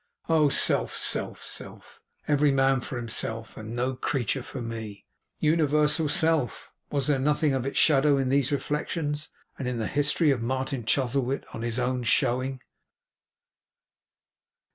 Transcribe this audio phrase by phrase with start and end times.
[0.27, 2.01] Oh self, self, self!
[2.27, 5.05] Every man for himself, and no creature for me!'
[5.37, 6.73] Universal self!
[6.89, 9.29] Was there nothing of its shadow in these reflections,
[9.59, 12.61] and in the history of Martin Chuzzlewit, on his own showing?